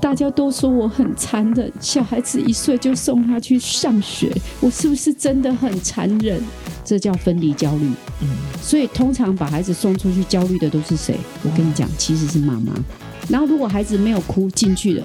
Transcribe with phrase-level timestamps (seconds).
[0.00, 4.30] 大家都说我很残忍，小孩子一岁就送他去上学，
[4.60, 6.40] 我是不是真的很残忍？
[6.84, 7.90] 这叫分离焦虑。
[8.22, 8.28] 嗯，
[8.62, 11.18] 所以通常把孩子送出去焦虑的都是谁？
[11.42, 12.72] 我跟你讲，其实是妈妈。
[13.28, 15.04] 然后如果孩子没有哭进去了，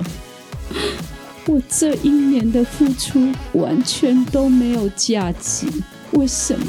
[1.48, 5.66] 我这一年的付出完全都没有价值。
[6.14, 6.66] 为什么？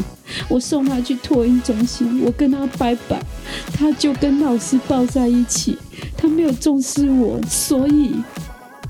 [0.49, 3.21] 我送他去托婴中心，我跟他拜拜，
[3.73, 5.77] 他就跟老师抱在一起，
[6.17, 8.13] 他没有重视我，所以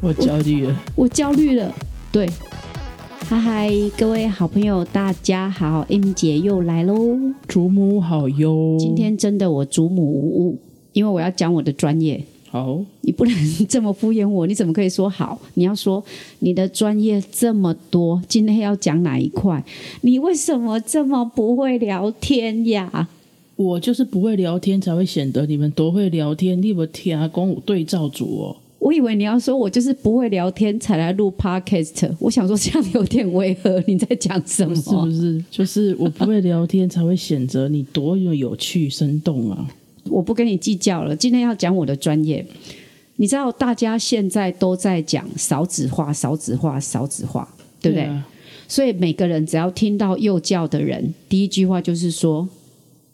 [0.01, 0.77] 我焦虑了。
[0.95, 1.75] 我焦虑了。
[2.11, 2.29] 对，
[3.29, 7.19] 嗨嗨，各位好朋友，大家好，M 姐又来喽。
[7.49, 8.77] 祖母好哟。
[8.79, 10.59] 今天真的我祖母无误，
[10.93, 12.23] 因为我要讲我的专业。
[12.53, 15.41] 好，你不能这么敷衍我，你怎么可以说好？
[15.55, 16.05] 你要说
[16.41, 19.65] 你的专业这么多，今天要讲哪一块？
[20.03, 23.09] 你为什么这么不会聊天呀？
[23.57, 26.61] 我就是不会聊天，才会显得你们多会聊天。
[26.61, 28.57] 你有听啊，公武对照组哦。
[28.79, 33.83] 我以为你要说我就是不会聊天才来录 podcast，我想说这样有点违和。
[33.87, 34.75] 你在讲什么？
[34.77, 35.45] 是不是？
[35.51, 39.67] 就是我不会聊天，才会显得你多有有趣、生动啊。
[40.05, 42.45] 我不跟你计较了，今天要讲我的专业。
[43.17, 47.49] 你知道大家现在都在讲少子化、少子化、少子化，
[47.81, 48.09] 对不对？
[48.67, 52.49] 所以每个人只要听到幼教的人，第一句话就是说：“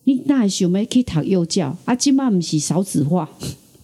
[0.05, 1.77] 你那想要去读幼教？
[1.85, 3.29] 啊，今嘛不是少子化，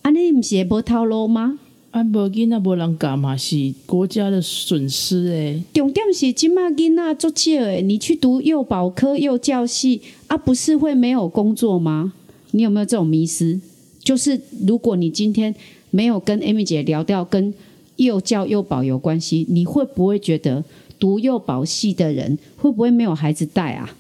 [0.03, 1.59] 啊，你不是无套路吗？
[1.91, 5.63] 啊，无囡仔无人教嘛，是国家的损失诶。
[5.73, 12.13] 重点是今嘛囡仔做少诶，你去读幼保科、幼教系啊，不是会没有工作吗？
[12.55, 13.61] 你有没有这种迷失？
[13.99, 15.53] 就是如果你今天
[15.91, 17.53] 没有跟 Amy 姐聊到跟
[17.97, 20.65] 幼教幼保有关系，你会不会觉得
[20.97, 23.97] 读幼保系的人会不会没有孩子带啊？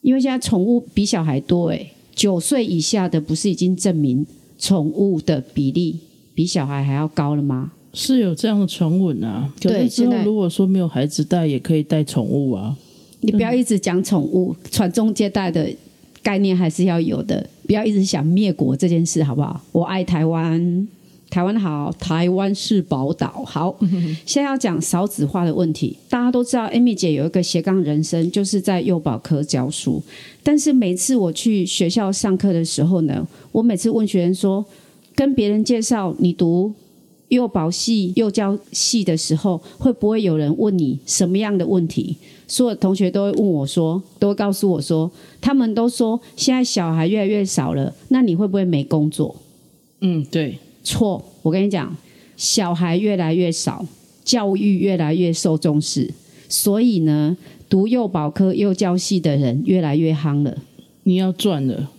[0.00, 4.26] 因为现在宠物比小孩多诶，九岁以下的不是已经证明
[4.58, 6.00] 宠物的比例
[6.34, 7.70] 比小孩还要高了吗？
[7.92, 9.54] 是有这样的传闻啊。
[9.60, 12.76] 对，之后如果说没有孩子带，也可以带宠物啊。
[13.20, 15.70] 你不要一直讲宠物，传宗接代的。
[16.22, 19.60] 概念还是要有的，不要一直想灭国这件事，好不好？
[19.72, 20.88] 我爱台湾，
[21.30, 23.44] 台湾好，台湾是宝岛。
[23.46, 23.76] 好，
[24.26, 25.96] 现在要讲少子化的问题。
[26.08, 30.02] 大家都知道，Amy 姐有一个斜杠人生，就是在幼保科教书。
[30.42, 34.64] 但是每次我去学校上课的时候呢，我每次问学生说，
[35.14, 36.72] 跟别人介绍你读。
[37.28, 42.16] 幼保系、幼教系的时候，会不会有人问你什么样的问题？
[42.46, 49.34] 所有同学都会问我说，都会告诉我说，他们都说现在小孩越来越少了，那你会不会没工作？
[50.00, 51.24] 嗯，对，错。
[51.42, 51.96] 我跟你讲，
[52.36, 53.86] 小孩越来越少，
[54.22, 56.12] 教育越来越受重视，
[56.48, 57.36] 所以呢，
[57.68, 60.56] 读幼保科、幼教系的人越来越夯了。
[61.04, 61.90] 你要赚了，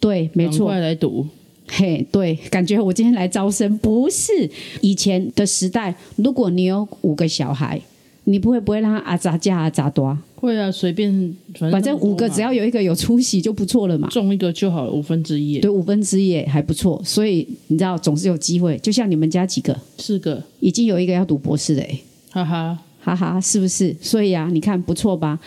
[0.00, 1.26] 对，没错，快来读。
[1.68, 4.32] 嘿，对，感觉我今天来招生不是
[4.80, 5.94] 以前的时代。
[6.16, 7.80] 如果你有五个小孩，
[8.24, 10.16] 你不会不会让他啊咋加啊咋多？
[10.36, 11.34] 会啊，随便，
[11.70, 14.08] 反正五个只要有一个有出息就不错了嘛。
[14.08, 15.58] 中一个就好了，五分之一。
[15.58, 17.00] 对，五分之一还不错。
[17.04, 18.76] 所以你知道，总是有机会。
[18.78, 19.76] 就像你们家几个？
[19.98, 21.98] 四个，已经有一个要读博士的哎，
[22.30, 23.96] 哈哈哈哈，是不是？
[24.00, 25.40] 所以啊，你看不错吧？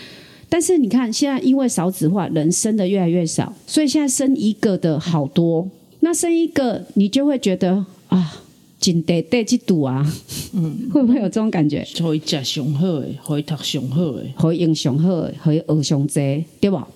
[0.50, 5.69] 但是你看现在因为少子化，人生的越来越少，所以现在生一个的好多。
[6.01, 8.41] 那生一个，你就会觉得啊，
[8.79, 10.05] 真得得去赌啊，
[10.53, 11.85] 嗯，会不会有这种感觉？
[11.97, 16.88] 可以食上好诶，可以读上好诶，可以用上好诶，可以学上济，对吧？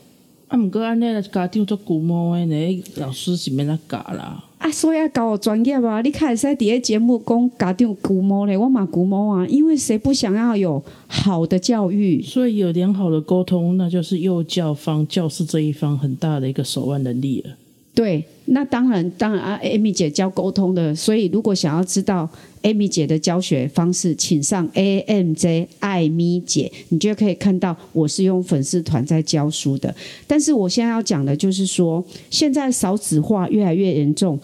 [0.47, 4.44] 啊，毋过安尼家长做古摸诶，呢老师是免那教啦。
[4.59, 6.02] 啊，所以要教我专业啊！
[6.02, 12.22] 你开始在底下节目讲家长古摸咧，我嘛古摸啊，因为谁不想要有好的教育？
[12.22, 17.58] 所以有良好的沟通，那就是幼教方、教师这一方很大的一个手腕能力了。
[17.96, 22.28] 对，那当然，当然啊，Amy 姐教沟通的，所以如果想要知道
[22.64, 29.94] Amy 姐的教学方式，请上 A M J 艾咪姐，你就可以看到我是用粉丝团在教书的。
[30.26, 34.40] 但是我现在要讲的就是说，现在少子化越来越严重，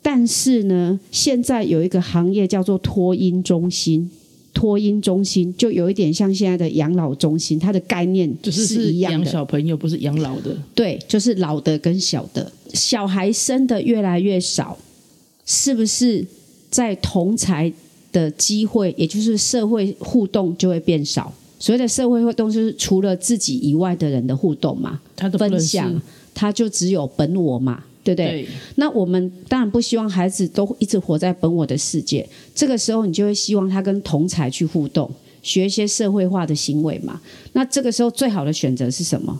[0.00, 4.10] 但是呢，现在有一个行业叫做托婴中心。
[4.56, 9.18] 托婴中心就有一点像现在的养老中心，它的概念就是一样的。
[9.18, 12.50] 养小朋友不是养老的，对，就是老的跟小的。
[12.72, 14.78] 小孩生的越来越少，
[15.44, 16.26] 是不是
[16.70, 17.70] 在同才
[18.10, 21.30] 的机会，也就是社会互动就会变少？
[21.58, 26.02] 所谓的社会互动，就是除了自己以外的人的互动嘛，他的分享，
[26.34, 27.84] 他就只有本我嘛。
[28.14, 28.46] 对不对？
[28.76, 32.26] 那我们当然不希望孩子都一直活在本我的世界。
[32.54, 35.10] 这个时候，你就会希望他跟同才去互动，
[35.42, 37.20] 学一些社会化的行为嘛。
[37.54, 39.36] 那这个时候，最好的选择是什么？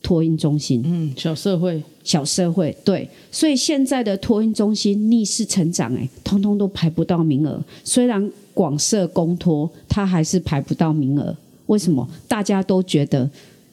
[0.00, 0.82] 托婴中心。
[0.84, 7.58] 嗯，小社会，小社会对，所以现在的托婴中心逆势成长，哎，通通都排不到名额。
[7.82, 11.34] 虽然广设公托，它还是排不到名额。
[11.66, 12.06] 为什么？
[12.28, 13.28] 大家都觉得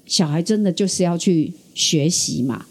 [0.05, 2.65] 小孩真的就是要去学习嘛。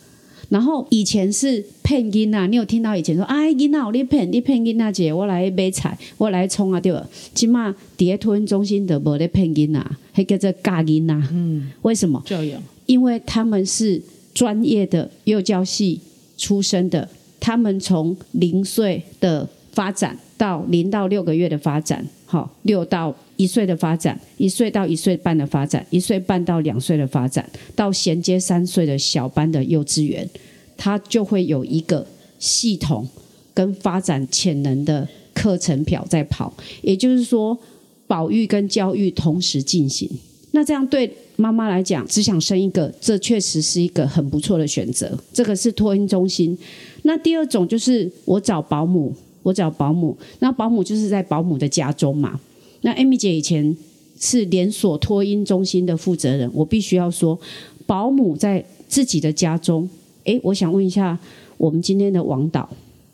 [0.51, 7.07] 然后以前是骗囡啊，你有听到以前说，哎，囡啊，你骗你骗囡仔姐，我来买菜，我来冲啊，对吧？
[7.35, 11.29] 起码伫托婴中心的无咧骗囡啊，还叫做教囡啊。
[11.33, 12.21] 嗯，为什么？
[12.27, 14.03] 教养，因为他们是
[14.35, 16.01] 专业的幼教系
[16.37, 17.09] 出身的，
[17.39, 30.29] 他们从零岁的发展到零到六个月的发展，好，六到一岁的发展，一岁到一岁半的发展，一岁半到两岁的发展，到衔接三岁的小班的幼稚园，
[30.77, 32.07] 它就会有一个
[32.39, 33.09] 系统
[33.55, 36.53] 跟发展潜能的课程表在跑，
[36.83, 37.59] 也就是说，
[38.07, 40.07] 保育跟教育同时进行。
[40.51, 45.19] 那这样对妈妈来讲，只想生一个，这确实是一个很不错的选择。
[45.33, 46.59] 这个是托婴中心。
[47.05, 52.39] 那第二种就是我找保姆，我找保姆，那保姆就是在保姆的家中嘛。
[52.83, 53.77] 那 Amy 姐以前
[54.19, 57.39] 是连锁托婴中心的负责人，我必须要说，
[57.87, 59.89] 保姆在自己的家中。
[60.25, 61.19] 诶，我想问一下，
[61.57, 62.69] 我们今天的王导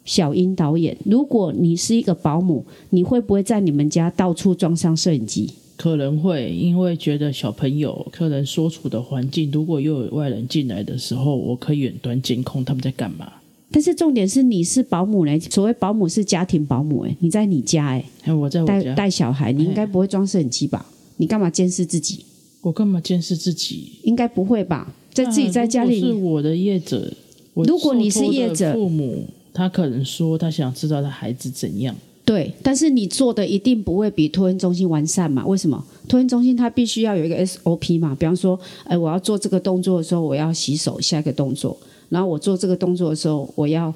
[0.04, 5.50] 小英导演，如果你是一个保姆，你会不会在你们家到处装上摄影机？
[5.76, 13.30] 可能会，因为觉得小朋友可能所处的环境，如果又有外人进来的时候，我可以远端监控他们在干嘛。
[13.70, 20.86] 但是重点是你是保姆嘞，所谓保姆是家庭保姆哎，你在你家哎，哎，我在我带家，带小孩，你应该不会装摄影机吧？
[21.16, 22.24] 你干嘛监视自己？
[22.62, 23.92] 我干嘛监视自己？
[24.02, 24.92] 应该不会吧？
[25.12, 27.12] 在自己在家里，是我的业者。
[27.54, 29.24] 如果你是业者父母
[29.54, 31.94] 他可能说他想知道他孩子怎样。
[32.24, 35.46] 对，但是你做的一定不会比托婴中心完善嘛？
[35.46, 35.82] 为什么？
[36.08, 41.74] 托婴中心它必须要有一个 SOP 嘛，比方说，哎，我要做这个动作的时候，我要洗手，下一个动作；
[42.08, 43.92] 然后我做这个动作的时候，我要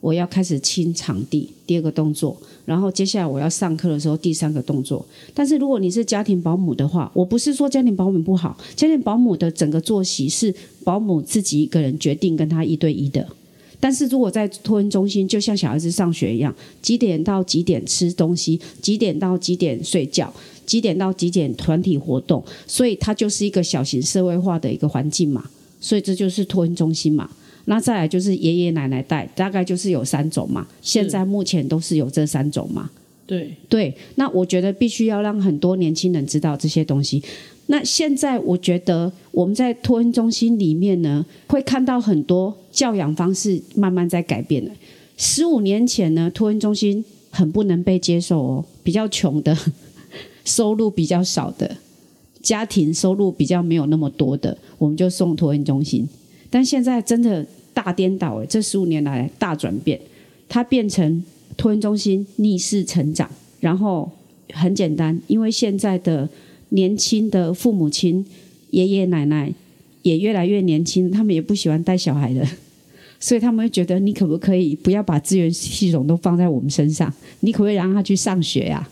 [0.00, 5.04] 我要开始清场地，第二个动作；然后接下来我要上课的时候，第三个动作。
[5.32, 13.26] 但是如果你是家庭保姆的话，我不是说家庭保姆不好，家庭保姆的整个作息是保姆自己一个人决定，跟他一对一的。
[13.80, 20.32] 但是如果在托婴中心，就像小孩子上学一样，几点到几点吃东西，几点到几点睡觉，
[20.64, 25.50] 几点到几点团体活动，所以它就是一个小型社会化的一个环境嘛。
[25.80, 27.30] 所以这就是托婴中心嘛。
[27.66, 30.66] 那再来就是爷爷奶奶带，大概就是有三种嘛。
[30.82, 32.90] 现在目前都是有这三种嘛。
[33.26, 37.22] 对，对，那我觉得必须要让很多年轻人知道这些东西。
[37.68, 44.70] 那现在我觉得我们在托婴中心里面呢，会看到很多教养方式慢慢在改变了。
[45.16, 49.56] 十五年前呢，托婴中心很不能被接受哦，比较穷的，
[50.44, 51.78] 收入比较少的，
[52.42, 56.06] 家庭收入比较没有那么多的，我们就送托婴中心。
[56.54, 60.00] 但现在真的大颠倒诶，这十五年来大转变，
[60.48, 61.20] 它变成
[61.56, 63.28] 托婴中心逆势成长，
[63.58, 64.08] 然后
[64.52, 66.28] 很简单，因为现在的
[66.68, 68.24] 年轻的父母亲、
[68.70, 69.52] 爷爷奶奶
[70.02, 72.46] 也越来越年轻，他们也不喜欢带小孩了，
[73.18, 77.12] 所以他们会觉得你可不可以不要把资源系统都放在我们身上？
[77.40, 78.88] 你可不可以让他去上学呀、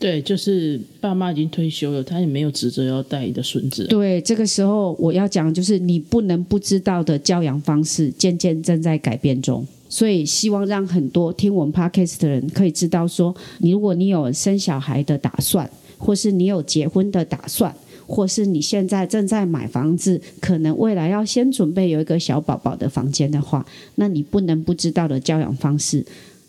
[0.00, 3.84] 对，就是爸妈已经退休了，他也没有职责要带你的孙子。
[3.84, 9.64] 对，这个时候我要讲就是你不能不知道的教养方式，渐渐正在改变中。
[9.90, 17.74] 所以希望让很多听我们 podcast 的人可以知道说，你如果你有生小孩的打算，或是你有结婚的打算，
[18.06, 23.66] 或是你现在正在买房子，可能未来要先准备有一个小宝宝的房间的话，
[23.96, 26.06] 那你不能不知道的教养方式。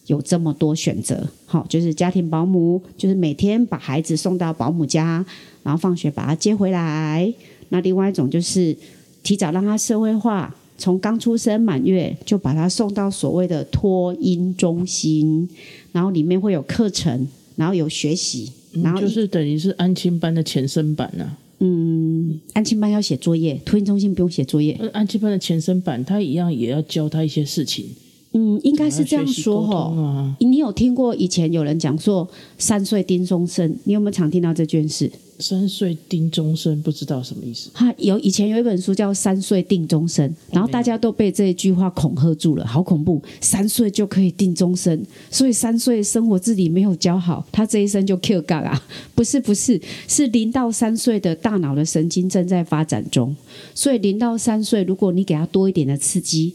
[0.08, 5.26] 有这么多选择，好，就是家庭保姆，就是每天把孩子送到保姆家，
[5.64, 7.34] 然后放学把他接回来。
[7.70, 8.76] 那另外一种就是
[9.24, 15.48] 提早让他社会化，从刚出生满月就把他送到所谓的托婴中心，
[15.92, 21.38] 然后里面会有课程，然后有学习，然后嗯就是等于是安亲班的前身版呢啊。
[22.54, 24.76] 安亲班要写作业，托婴中心不用写作业。
[24.80, 27.86] 呃，安亲班的前身版，他一样也要教他一些事情，
[28.34, 30.02] 嗯，应该是这样说哈。
[30.02, 30.36] 啊。
[30.40, 33.78] 你有听过以前有人讲说三岁定终身？
[33.84, 35.12] 你有没有常听到这件事？
[35.40, 37.72] 三岁定终身，不知道什么意思。
[37.74, 43.20] 他有以前有一本书叫《三岁定终身》，然后大家都被这一句话恐吓住了，好恐怖！
[43.40, 48.80] 三岁就可以定终身，所以三岁生活自理没有教好，他这一生就 Q 杠啊？
[49.16, 53.36] 不是不是，是零到三岁的大脑的神经正在发展中，
[53.74, 56.54] 所以零到三岁，如果你给他多一点的刺激，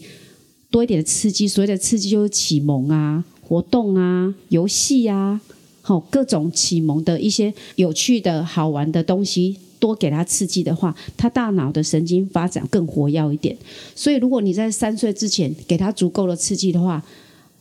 [0.77, 5.41] 多一点的刺激，所谓的刺激就是启蒙啊、活动啊、游戏啊。
[5.81, 13.57] 好，各种启蒙的一些有趣的好玩的东西，多给他刺激的话，他大脑的神经发展更活跃一点。
[13.95, 17.03] 所以，如果你在三岁之前给他足够的刺激的话，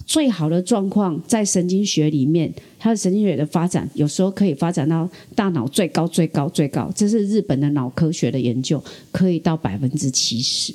[0.05, 10.73] 最好的状况在神经学里面，他的神经学的发展有时候可以发展到大脑最高、最高、最高，这是日本的脑科学的研究，可以到百分之七十。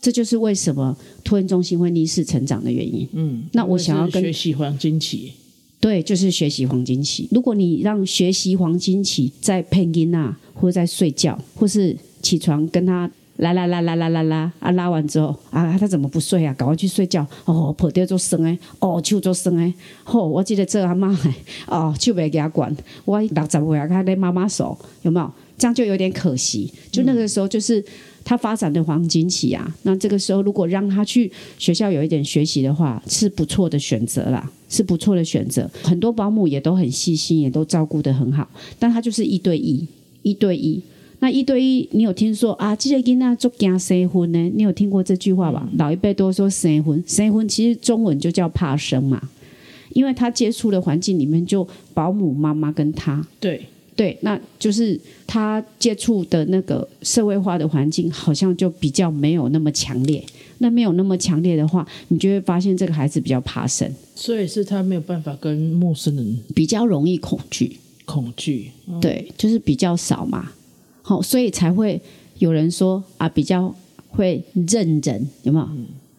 [0.00, 3.06] 这就是为什么托婴中心会逆势成长的原因。
[3.12, 5.32] 嗯，那我想要跟学习黄金期，
[5.78, 7.28] 对，就是学习黄金期。
[7.30, 16.52] 如果你让学习黄金期在配音啊，或者在睡觉，或是起床跟他拉拉拉拉拉拉拉啊，拉完之后啊，他怎么不睡啊？
[16.54, 19.72] 赶快去睡觉哦，破掉做生诶，哦，手做生诶。
[20.04, 21.08] 吼、我记得这阿妈
[21.66, 25.30] 哦，手袂给他管，我六十岁啊，他在妈妈手有没有？
[25.56, 26.72] 这样就有点可惜。
[26.90, 27.84] 就那个时候，就是
[28.24, 29.74] 他发展的黄金期啊。
[29.82, 35.70] 那这个时候，如果让他去学校有一点学习的话，是不错的选择啦，是不错的选择。
[35.82, 38.48] 很多保姆也都很细心，也都照顾得很好，
[38.78, 39.86] 但他就是一对一，
[40.22, 40.80] 一对一。
[41.22, 42.74] 那一对一，你有听说啊？
[42.74, 44.50] 这个囡仔做惊生婚呢？
[44.54, 45.68] 你有听过这句话吧？
[45.76, 49.28] 老一辈都说生婚，生婚其实中文就叫怕生嘛，
[49.92, 53.66] 因为他接触的环境里面就保姆妈妈跟他，对，
[54.00, 60.24] 对，那就是他接触的那个社会化的环境，好像就比较没有那么强烈。
[60.56, 67.76] 那没有那么强烈的话，你就会发现这个孩子比较怕生，所以是他没有办法跟陌生人比较容易恐惧。
[68.06, 68.70] 恐惧。
[68.88, 70.50] 嗯对，就是比较少嘛。
[71.02, 72.00] 好，所以才会
[72.38, 73.74] 有人说啊，比较
[74.08, 75.68] 会认人，有没有？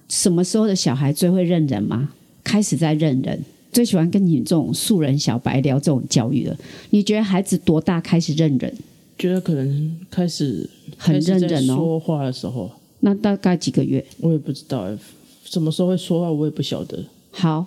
[0.08, 2.12] 什么时候的小孩最会认人吗？
[2.44, 6.58] 开始在认人，最喜欢跟你这种素人小白聊这种教育了。
[6.90, 8.74] 你觉得孩子多大开始认人？
[9.18, 14.04] 觉得可能开始很认真哦说话的时候，那大概几个月？
[14.20, 14.98] 我也不知道哎，
[15.44, 17.04] 什么时候会说话，我也不晓得。
[17.30, 17.66] 好，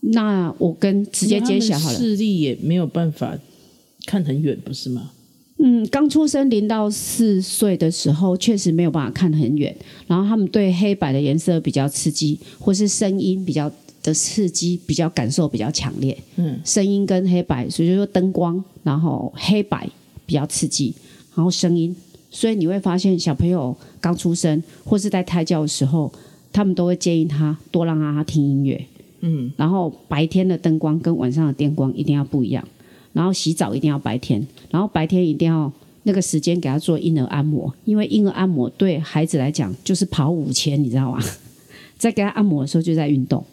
[0.00, 1.96] 那我跟直接揭晓好了。
[1.96, 3.38] 视力也没有办法
[4.04, 5.12] 看很远，不是吗？
[5.62, 13.70] 嗯，刚出生零到四岁的时候，确实没有办法看很远，然后他们对黑白的颜色比较刺激，或是声音比较
[14.02, 16.16] 的刺激，比较感受比较强烈。
[16.36, 19.88] 嗯，声音跟黑白，所以就说灯光，然后黑白
[20.26, 20.94] 比较刺激，
[21.34, 21.94] 然后声音，
[22.30, 26.12] 所以你会发现小朋友刚出生或是在胎教的时候，
[26.52, 28.86] 他们都会建议他多让他听音乐。
[29.20, 32.66] 嗯，然后白天的灯光跟晚上的电光一定要不一样，
[33.12, 35.70] 然后洗澡一定要白天，然后白天一定要
[36.04, 41.22] 那个时间给他做婴儿按摩，因为婴儿按摩对孩子来讲就是跑五千，你知道吗？
[41.98, 43.44] 在给他按摩的时候就在运动，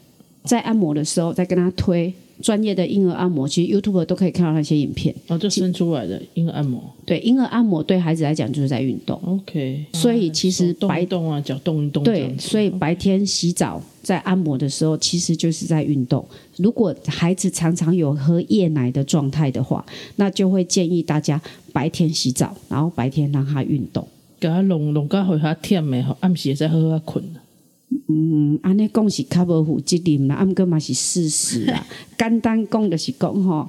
[0.47, 2.11] 在按摩的时候在跟他推
[2.41, 5.13] 专业的婴儿按摩，其实 YouTube 都可以看到那些影片。
[5.27, 6.81] 哦，就生出来的婴儿按摩。
[7.03, 9.19] 对，婴儿按摩对孩子来讲就是在运动。
[9.25, 12.37] OK，所以其实白一动啊，脚动一动这对。
[12.37, 16.23] 所以白天洗澡在按摩的时候，其实就是在运动。
[16.57, 19.83] 如果孩子常常有喝夜奶的状态的话，
[20.17, 21.41] 那就会建议大家
[21.73, 24.07] 白天洗澡，然后白天让他运动。
[24.39, 27.23] 给他弄弄到互他忝的，吼暗时会再好好困。
[28.09, 31.85] 嗯，安尼讲是较无负责任啦，啊，毋过嘛是事实啦。
[32.17, 33.67] 简单讲就是讲吼，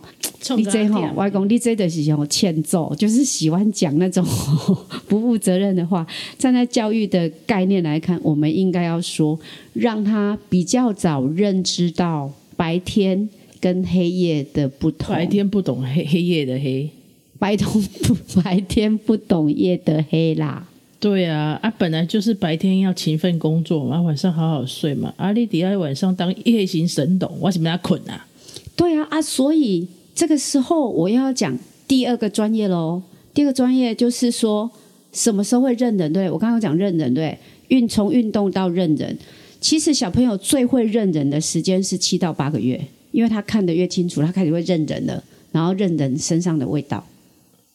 [0.56, 4.24] 你这吼，我讲你这就是吼欠揍，就是喜欢讲那种
[5.08, 6.06] 不负责任的话。
[6.36, 9.38] 站在教育的概念来看，我们应该要说，
[9.72, 13.28] 让他比较早认知到白天
[13.60, 15.14] 跟黑夜的不同。
[15.14, 16.90] 白天不懂黑黑夜的黑。
[17.38, 20.67] 白同不白天不懂夜的黑啦。
[21.00, 25.14] 对啊，啊，本来就是白天要勤奋工作嘛，晚上好好睡嘛。
[25.16, 28.26] 啊，你底下晚上当夜行神童，我怎么要困啊？
[28.74, 33.00] 对啊啊，所以这个时候我要讲第二个专业喽。
[33.32, 34.68] 第二个专业就是说，
[35.12, 36.12] 什么时候会认人？
[36.12, 37.38] 对我刚刚讲认人，对
[37.68, 39.16] 运从运动到认人，
[39.60, 47.06] 其实小朋友最会认人的时间是七到八个月，因为他看得越清楚，他开始会认人了，然后认人身上的味道。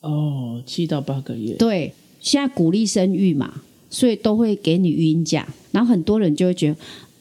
[0.01, 1.53] 哦，七到八个月。
[1.53, 6.75] 对，现在鼓励生育嘛，所以都会给你育婴假，然后很多人就会觉得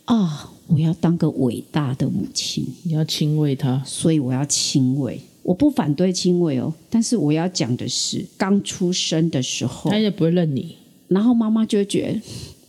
[0.05, 2.65] 啊，我要当个伟大的母亲。
[2.85, 3.83] 你要亲喂他。
[3.85, 5.21] 所以我要亲喂。
[5.43, 10.77] 我不反对亲喂哦，但是我要讲的是，刚出生的时候他，也不会认你。
[11.09, 12.21] 然后妈妈就会觉得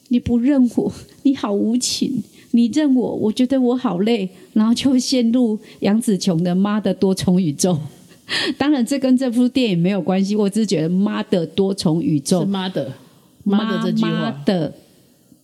[0.07, 7.73] 你不认我， 你好无情，你认我，我觉得我好累，然后就会陷入杨紫琼的《妈的多重宇宙》。
[8.57, 12.91] 当然，这跟这部电影没有关系，我只是觉得“妈的多重宇宙是”妈的，
[13.43, 14.43] 妈的这句妈话。
[14.45, 14.73] 的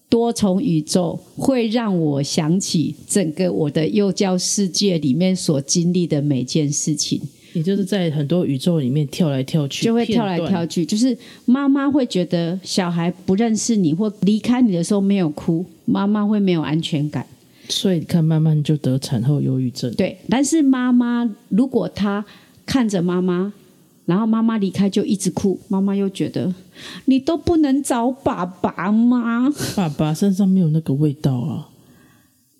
[0.09, 7.21] 多重宇宙会让我想起整个我的幼教世界里面所经历的每件事情。
[7.53, 10.85] 也就是在很多宇宙里面跳来跳去，就会跳来跳去。
[10.85, 17.25] 就是妈妈会觉得小孩不认识你或离开你的时候没有哭，妈妈会没有安全感。
[17.67, 19.91] 所以你看，慢慢就得产后忧郁症。
[19.93, 22.23] 对，但是妈妈如果她
[22.69, 23.51] 看着妈妈，
[24.05, 26.53] 然后妈妈离开就一直哭，妈妈又觉得
[27.05, 29.51] 你都不能找爸爸吗？
[29.75, 31.69] 爸爸身上没有那个味道啊。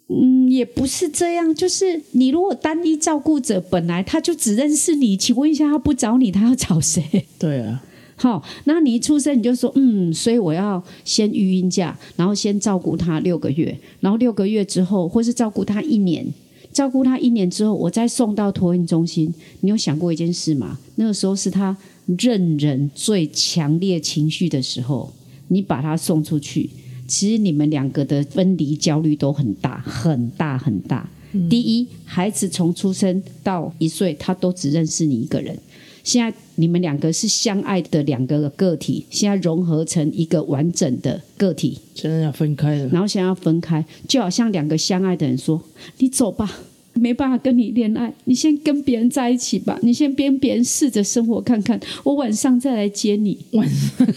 [0.07, 7.27] 嗯，也不是这样，就是你如果单一照顾者本来他就只认识你，请问一下，他不找你，他要找谁？
[7.37, 7.83] 对啊，
[8.17, 16.25] 好，那你一出生你就说，嗯，所以我要先育婴假，然后先照顾他六个月，然后六个月之后，或是照顾他一年，
[16.71, 19.33] 照顾他一年之后，我再送到托婴中心。
[19.61, 20.79] 你有想过一件事吗？
[20.95, 21.75] 那个时候是他
[22.17, 25.11] 认人最强烈情绪的时候，
[25.47, 26.69] 你把他送出去，
[27.07, 31.09] 其实你们两个的分离焦虑都很大，很大，很大。
[31.49, 35.57] 第一，孩子从出生到一岁，他都只认识你一个人。
[36.03, 42.87] 现在你们两个是相爱的两个个体，现在融合成一个完整的个体，现在要分开了。
[42.87, 45.61] 然后想要分开，就好像两个相爱的人说
[45.99, 46.59] ：“你走吧，
[46.93, 53.37] 没办法跟你恋爱，你先跟别人在一起吧，你先跟别人试着生活看看，我晚上再来接你。
[53.51, 54.07] 晚上”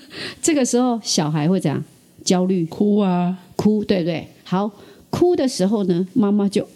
[0.40, 1.82] 这个时候小孩会怎样？
[2.24, 4.26] 焦虑、哭啊，哭，对不对？
[4.42, 4.70] 好，
[5.10, 6.66] 哭的时候呢，妈妈就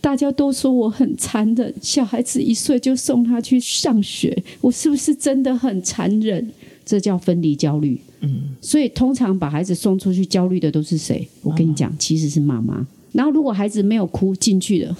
[0.00, 6.48] 大家都说我很残忍，小孩子一岁就送他去上学，我是不是真的很残忍？
[6.84, 8.00] 这叫分离焦虑。
[8.20, 11.28] 嗯，所以通常把孩子送出去焦虑的都是谁？
[11.42, 12.86] 我跟你讲，其实是妈妈。
[13.12, 14.96] 然后如果孩子没有哭进去了，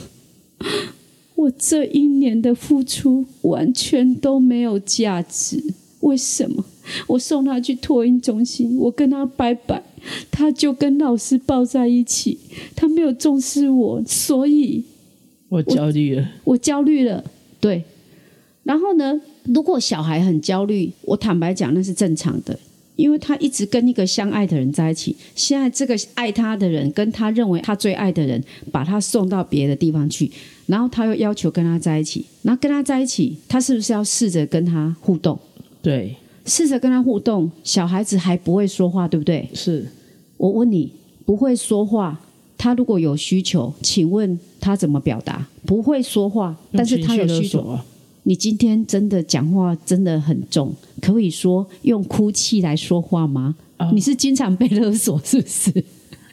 [1.37, 5.63] 我这一年的付出完全都没有价值。
[6.01, 6.65] 为什么？
[7.09, 9.83] 我送他去托婴中心，我跟他拜拜，
[10.31, 12.39] 他就跟老师抱在一起，
[12.75, 14.85] 他没有重视我，所以
[15.49, 16.29] 我焦虑了。
[16.45, 17.25] 我焦虑了。
[17.61, 17.83] 对，
[18.65, 19.21] 然后呢？
[19.45, 22.59] 如果小孩很焦虑，我坦白讲那是正常的，
[22.97, 25.15] 因为他一直跟一个相爱的人在一起。
[25.37, 30.29] 现在这个爱他的人跟他认为他最爱的人，把他送到别的地方去，
[30.67, 35.39] 然后他又要求跟他在一起，然后跟他在一起，他是不是要试着跟他互动？
[35.81, 36.17] 对，
[36.47, 39.49] 试着跟他互动，小孩子还不会说话，对不对？
[39.53, 39.87] 是
[40.37, 40.93] 我问你，
[41.25, 42.21] 不会说话，
[42.57, 45.47] 他如果有需求，请问他怎么表达？
[45.65, 47.61] 不会说话，但是他有需求。
[47.61, 47.85] 啊。
[48.23, 53.55] 你今天真的讲话真的很重，可以说用哭泣来说话吗？
[53.77, 55.85] 啊你是经常被勒索是不是？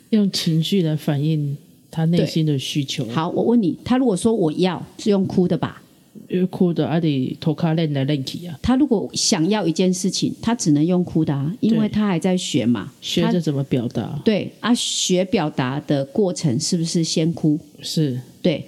[0.09, 1.55] 用情绪来反映
[1.91, 5.82] 他内心的需求。，好，我问你，他如果说我要是用哭的吧？
[6.29, 12.91] 因为哭的还得头卡练来练去啊，他如果想要一件事情，他只能用哭的啊，因为他还在学嘛。
[13.01, 14.19] 学着怎么表达。
[14.23, 17.59] 对啊，学表达的过程是不是先哭？
[17.81, 18.65] 是对，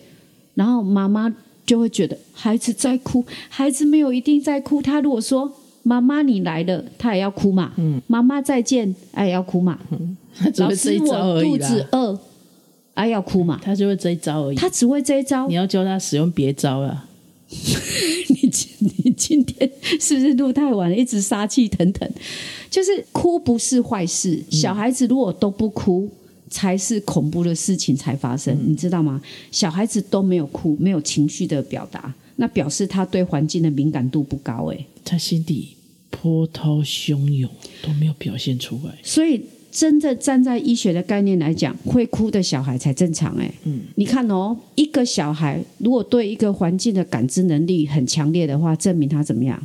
[0.55, 1.33] 然后妈妈
[1.65, 4.81] 就会觉得孩子在哭，孩子没有一定在哭。
[4.81, 5.51] 他如果说
[5.83, 7.73] 妈妈你来了，他也要哭嘛。
[7.77, 9.79] 嗯，妈妈再见，哎也要哭嘛。
[10.57, 12.19] 老会这一师招而已我肚子，饿，
[12.95, 13.59] 哎要哭嘛。
[13.63, 14.55] 他就会这一招而已。
[14.55, 15.53] 他只会这一招你。
[15.53, 17.04] 要教他使用别招啊。
[18.29, 18.69] 你今
[19.03, 20.95] 你今天是不是录太晚了？
[20.95, 22.09] 一直杀气腾腾。
[22.69, 26.09] 就是哭不是坏事，小孩子如果都不哭，
[26.49, 29.21] 才是恐怖的事情才发生，你知道吗？
[29.51, 35.77] 小孩子都没有哭，没有情绪的表达，那表示他对环境的敏感度不高、欸，他心底
[36.09, 37.49] 波涛汹涌
[37.81, 38.97] 都没有表现出来。
[39.03, 39.41] 所以
[39.75, 49.61] 真的站在医学的概念来讲，会哭的小孩才正常、欸，嗯，你看哦，一个小孩如果对一个环境的感知能力很强烈的话，证明他怎么样？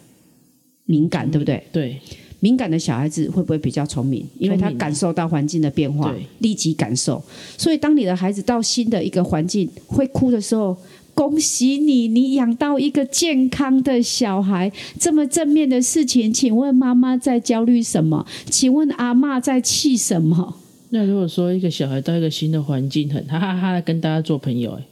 [0.86, 1.62] 敏感，对不对？
[1.70, 2.00] 对，
[2.40, 4.26] 敏感的小孩子会不会比较聪明？
[4.36, 7.22] 因为他感受到环境的变化对，立即感受。
[7.56, 10.76] 所以，当你的孩子到新的一个环境会哭的时候，
[11.20, 14.72] 恭喜你，你养到一个健康的小孩。
[14.98, 18.24] 这么正面的事情，请问妈妈在焦虑什么？
[18.46, 20.56] 请问阿嬷在气什么？
[20.88, 24.82] 那如果说一个小孩到一个新的环境，很哈哈哈的跟大家做朋友、哎，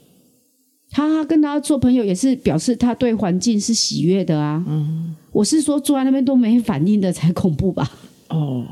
[0.92, 4.62] 哈哈，跟他做朋友也是表示他对环境是喜悦的啊。
[4.68, 7.90] 嗯，我是说，坐在那边都没反应的才恐怖吧？
[8.28, 8.66] 哦，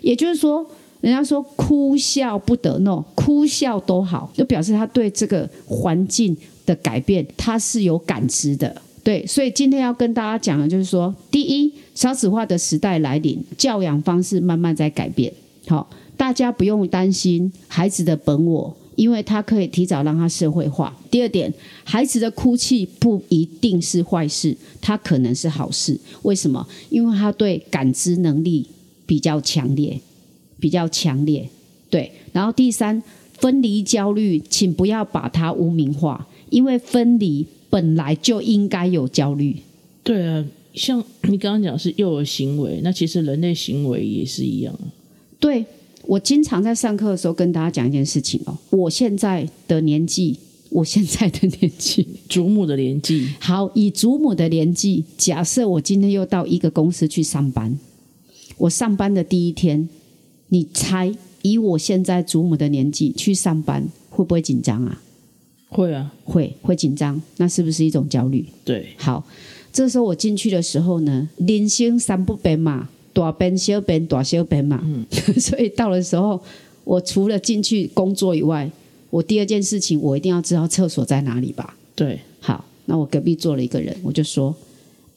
[0.00, 0.66] 也就是说，
[1.02, 6.34] 人家说哭笑不得 no，哭笑都好，就表示他对这个环境
[6.66, 8.80] 的改变他是有感知的。
[9.02, 15.30] 对，所以今天要跟大家讲的就是说，第一，少子化的时代来临，教养方式慢慢在改变。
[15.66, 20.96] 好，大家不用担心孩子的本我，因为他可以提早让他社会化。
[21.10, 21.52] 第二点，
[21.84, 26.00] 孩子的哭泣不一定是坏事，他可能是好事。
[26.22, 26.66] 为什么？
[26.88, 28.66] 因为他对感知能力
[29.04, 30.00] 比较强烈，
[30.58, 31.46] 比较强烈。
[31.90, 33.02] 对，然后第三，
[33.38, 39.56] 分离焦虑，请不要把它污名化，因为分离本来就应该有焦虑。
[40.04, 44.72] 对啊，像你刚刚讲是幼儿行为，那其实人类行为也是一样。
[45.40, 45.64] 对
[46.06, 50.38] 我经常在上课的时候跟大家讲一件事情哦，我现在的年纪，
[50.70, 57.76] 我现在的年纪， 祖母的年纪，好，以祖母的年纪，假设我今天又到一个公司去上班，
[58.58, 59.88] 我上班的第一天，
[60.50, 61.12] 你猜
[61.42, 65.02] 以我现在祖母的年纪去上班，会不会紧张啊？
[65.74, 68.46] 会啊，会，会紧张，那是不是一种焦虑？
[68.64, 69.24] 对，好，
[69.72, 74.80] 这时候我进去的时候呢，人生三不变嘛，大变小变，大小变嘛，
[75.36, 76.40] 所以到了时候，
[76.84, 78.70] 我除了进去工作以外，
[79.10, 81.76] 我第二件事情，我一定要知道厕所在哪里吧。
[81.96, 84.54] 对，好，那我隔壁坐了一个人，我就说：“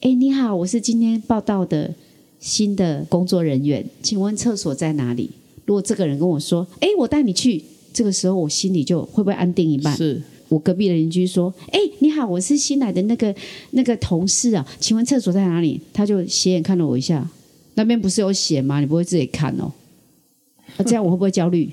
[0.02, 1.94] 哎，你好，我是今天报道的
[2.40, 5.30] 新的工作人员，请问厕所在哪里？”
[5.66, 9.96] 如果这个人跟我说：“哎，我带你去。”这个时候我心里就会不会安定一半？
[9.96, 13.34] 是我隔壁的邻居说：“哎，你好，我是新来的那个
[13.72, 17.28] 那个同事啊，请问厕所在哪里？”他就斜眼看了我一下，
[17.74, 18.80] 那边不是有写吗？
[18.80, 19.70] 你不会自己看哦？
[20.76, 21.68] 那 这样我会不会焦虑？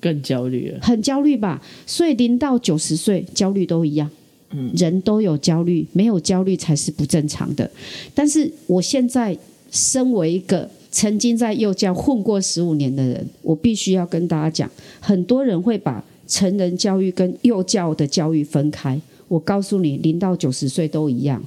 [0.00, 0.78] 更焦虑了。
[0.80, 1.60] 很焦虑吧？
[1.86, 4.08] 所以零到九十岁焦虑都一样，
[4.50, 7.70] 嗯，人都有焦虑，没有焦虑才是不正常的。
[8.14, 9.36] 但是我现在
[9.70, 18.98] 身为一个曾经在幼教混过十五年的人，我必须要跟大家讲，很多人会把成人教育跟幼教的教育分开。
[19.26, 21.42] 我告诉你，零到九十岁都一样，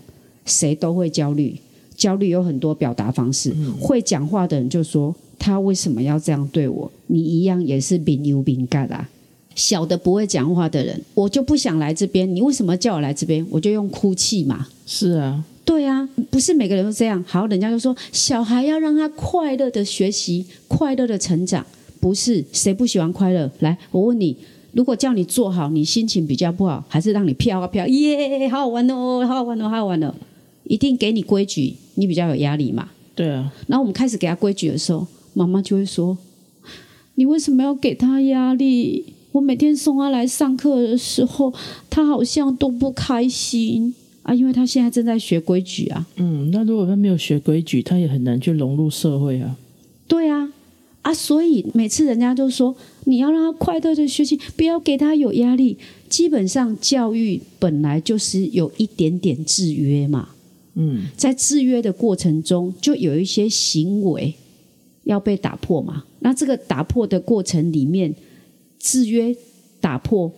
[0.46, 1.56] 谁都会焦虑。
[1.96, 6.92] 焦虑有很多表达方式，会讲话的人就说他为什么要这样对我？
[7.08, 9.10] 你一样也是敏有敏感啊。
[9.56, 12.36] 小的不会讲话的人，我就不想来这边。
[12.36, 13.46] 你为什么叫我来这边？
[13.50, 14.68] 我就用哭泣嘛。
[14.86, 17.24] 是啊，对啊，不是每个人都这样。
[17.28, 21.66] 好，人家就说小孩要让他快乐的学习，快乐的成长。
[22.00, 23.50] 不是谁不喜欢快乐？
[23.60, 24.36] 来，我问你，
[24.74, 27.86] 如果叫你做好，你心情比较不好，还是让你飘啊飘？
[27.88, 30.14] 耶，好好玩哦，好好玩哦，好好玩哦。
[30.66, 32.90] 一定给你规矩，你比较有压力嘛。
[33.14, 33.52] 对啊。
[33.68, 36.18] 然后我们开始给他规矩的时候，妈妈就会说
[37.16, 39.06] ：“你为什么要给他压力？
[39.34, 41.54] 我每天送他来上课的时候，
[41.90, 49.56] 他好像都不开心啊，因为他现在正在学规矩啊。”嗯，那如果他没有学规矩，他也很难去融入社会啊。
[50.08, 50.52] 对啊，
[51.04, 55.78] 啊，所以每次人家都说你要让他快乐的学习，不要给他有压力。
[56.10, 60.30] 基本上教育本来就是有一点点制约嘛。
[60.76, 64.34] 嗯，在制约的过程中，就有一些行为
[65.04, 66.04] 要被打破嘛。
[66.20, 68.16] 那这个打破的过程里面，
[68.80, 69.36] 制约
[69.82, 70.32] 打破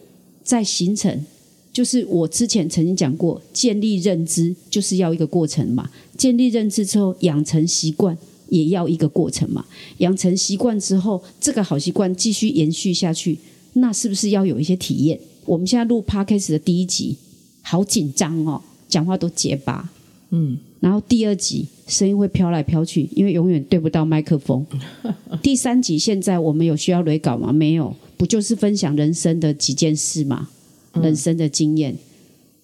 [0.43, 1.25] 再形成，
[1.71, 5.89] 就是我之前曾经讲过，建立认知就是要一个过程嘛。
[6.17, 8.17] 建立认知之后，养成习惯
[8.57, 9.65] 也要一个过程嘛。
[9.97, 13.37] 养成习惯之后，这个好习惯继续延续下去，
[13.73, 15.19] 那是不是要有一些体验？
[15.45, 17.15] 我们现在录 podcast 的第一集，
[17.61, 19.89] 好紧张哦，讲话都结巴。
[20.31, 24.65] 嗯，然后第二集声音会飘来飘去，因为永远对不到麦克风。
[25.43, 27.53] 第三集现在我们有需要雷稿吗？
[27.53, 30.49] 没有，不就是分享人生的几件事吗？
[30.93, 31.95] 人生的经验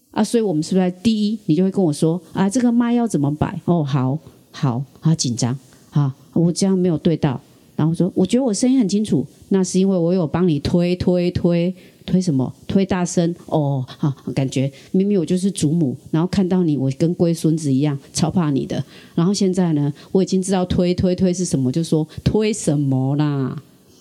[0.10, 3.62] 啊，所以我们是不是第一，你就会跟我说啊，这个麦要怎么摆？
[3.66, 4.18] 哦，好
[4.52, 5.58] 好好紧张
[5.92, 7.40] 啊，我这样没有对到，
[7.76, 11.74] 然后说我觉得我声音很清楚，那是因为我有帮你推推推。
[12.04, 12.52] 推什么？
[12.68, 13.86] 推大声哦！
[14.00, 18.84] 好，感觉明明我就是祖母，然后看到你，我跟龟孙子一样，超怕你的。
[19.14, 23.56] 然后现在呢，我已经知道推推推是什么，就说推什么啦，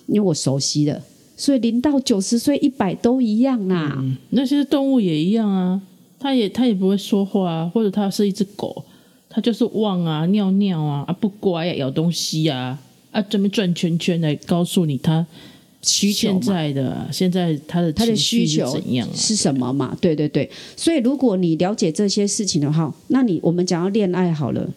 [0.07, 0.99] 因为我熟悉了。
[1.37, 4.03] 所以零到九十岁、一百都一样啦。
[4.31, 5.79] 那些动物也一样啊，
[6.19, 8.83] 它也它也不会说话啊，或者它是一只狗，
[9.31, 12.77] 它就是忘啊、尿尿啊、啊不乖啊、咬东西啊、
[13.11, 15.25] 啊这边转圈圈来告诉你他。
[15.83, 19.97] 需求现在的现在他的他的需求怎样是什么嘛？
[19.99, 24.69] 对对对，所以如果你了解这些事情的话，那你我们讲要恋爱好了。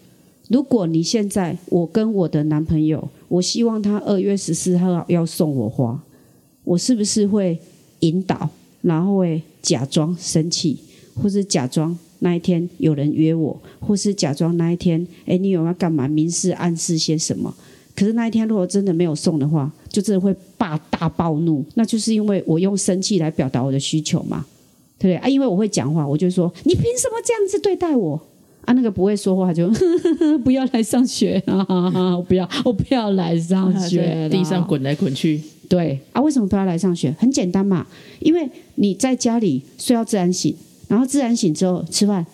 [0.49, 6.03] 如果你现在我跟我的男朋友，我希望他二月十四号要送我花，
[6.63, 7.59] 我是不是会
[7.99, 8.49] 引导，
[8.81, 10.79] 然后会假装生气，
[11.21, 17.53] 或是假装那一天有人约我，或是假装那一天哎你有要干嘛，明示暗示些什么？
[17.95, 21.63] 可是那一天如果真的没有送的话，就真的会霸大暴怒。
[21.75, 24.45] 那就是因为我用生气来表达我的需求嘛，
[24.99, 25.27] 对不对啊？
[25.29, 28.19] 因为我会讲话，我就说你凭什么这样子对待我
[28.65, 28.73] 啊？
[28.73, 29.69] 那个不会说话就
[30.43, 31.65] 不要来上学啊！
[32.17, 35.39] 我 不要，我不要来上学， 地上滚来滚去。
[35.69, 37.15] 对啊，为什么不要来上学？
[37.17, 37.87] 很简单嘛，
[38.19, 40.53] 因为你在家里睡到自然醒，
[40.87, 42.25] 然后自然醒之后吃饭。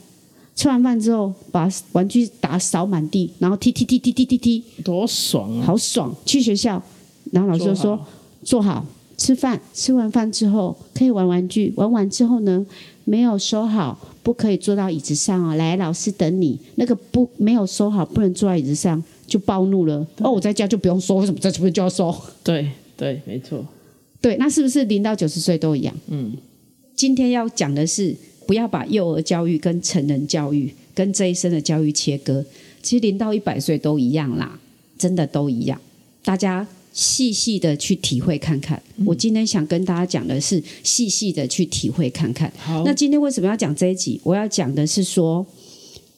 [0.54, 5.66] 吃完饭之后，把玩具打扫满地，然后踢踢踢踢踢踢踢，多爽啊！
[5.66, 6.14] 好爽！
[6.26, 6.80] 去学校，
[7.32, 7.98] 然后老师就说
[8.44, 8.86] ：“坐好，
[9.18, 9.60] 吃饭。
[9.74, 12.64] 吃完饭之后可以玩玩具，玩完之后呢，
[13.06, 15.56] 没有收好，不可以坐到椅子上哦。
[15.56, 16.60] 来，老师等你。
[16.76, 20.06] 那个不没有收好，不能坐在椅子上，就暴怒了。
[20.20, 22.14] 哦，我在家就不用收，为什么在这边就要收？
[22.44, 23.66] 对对，没错。
[24.20, 25.96] 对，那是不是零到九十岁都一样？
[26.08, 26.34] 嗯。
[26.94, 32.44] 今天要讲的是，不要把幼儿教育跟成人教育跟这一生的教育切割。
[32.82, 34.60] 其实零到一百岁都一样啦，
[34.98, 35.80] 真的都一样。
[36.24, 38.82] 大家细细的去体会看看。
[39.06, 42.52] 我今天想跟大家讲的是，细细的去体会看看。
[42.58, 44.20] 好，那今天为什么要讲这一集？
[44.24, 45.46] 我要讲的是说，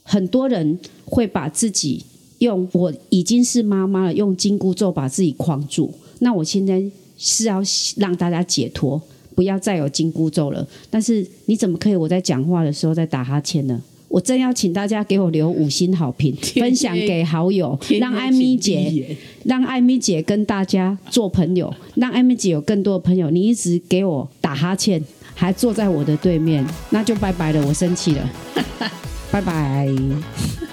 [0.03, 2.03] 很多人会把自己
[2.39, 5.93] 用我已经是妈妈了，用金箍咒把自己框住。
[6.19, 6.81] 那我现在
[7.17, 7.61] 是要
[7.97, 9.01] 让大家解脱，
[9.35, 10.65] 不要再有紧箍咒了。
[10.89, 13.81] 但是你怎么可以我在讲话的时候在打哈欠呢？
[14.09, 23.31] 我真要请大家给我留五星好评，分享给好友，让艾米姐，让艾米姐跟大家做朋友，让艾米姐有更多的朋友。
[23.31, 28.29] 你一直给我打哈欠，还坐在我的对面，那就拜拜了，我生气了，
[29.31, 29.89] 拜拜。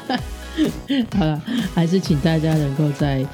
[1.17, 1.43] 好了，
[1.73, 3.25] 还是请大家能够在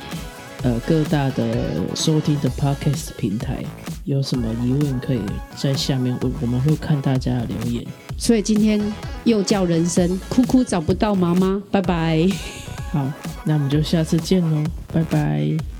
[0.62, 3.65] 呃各大的收听的 podcast 平台，
[4.07, 5.21] 有什么疑问可以
[5.57, 7.85] 在下面问，我们会看大家的留言。
[8.16, 8.81] 所以今天
[9.25, 12.25] 又教人生，哭哭找不到妈妈，拜拜。
[12.92, 13.05] 好，
[13.45, 15.76] 那我们就下次见喽，拜拜。